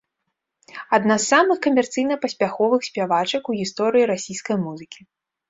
Адна 0.97 1.17
з 1.23 1.29
самых 1.33 1.57
камерцыйна 1.65 2.15
паспяховых 2.23 2.81
спявачак 2.89 3.43
у 3.53 3.57
гісторыі 3.61 4.09
расійскай 4.15 4.57
музыкі. 4.65 4.99